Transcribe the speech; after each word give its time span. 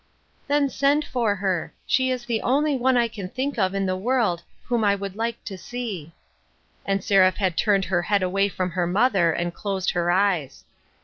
"Then 0.47 0.67
send 0.67 1.05
for 1.05 1.35
her; 1.35 1.71
she 1.85 2.09
is 2.09 2.25
the 2.25 2.41
only 2.41 2.75
one 2.75 2.97
I 2.97 3.07
can 3.07 3.29
think 3.29 3.59
of 3.59 3.75
in 3.75 3.85
the 3.85 3.95
world 3.95 4.41
whom 4.63 4.83
I 4.83 4.95
would 4.95 5.15
like 5.15 5.43
to 5.43 5.59
see." 5.59 6.11
And 6.87 7.03
Seraph 7.03 7.37
had 7.37 7.55
turned 7.55 7.85
her 7.85 8.01
head 8.01 8.23
away 8.23 8.49
from 8.49 8.71
her 8.71 8.87
mother, 8.87 9.31
and 9.31 9.53
closed 9.53 9.91
her 9.91 10.09
eyes. 10.09 10.65